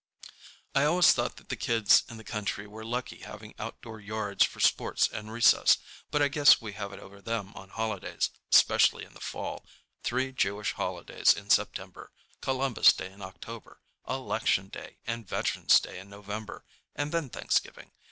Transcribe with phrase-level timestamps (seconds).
[0.73, 5.07] I always thought the kids in the country were lucky having outdoor yards for sports
[5.07, 5.77] and recess,
[6.09, 9.63] but I guess we have it over them on holidays—'specially in the fall:
[10.01, 12.11] three Jewish holidays in September,
[12.41, 13.79] Columbus Day in October,
[14.09, 16.65] Election Day and Veterans' Day in November,
[16.95, 17.91] and then Thanksgiving.